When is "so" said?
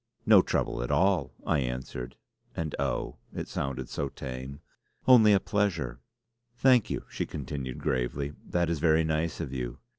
3.87-4.09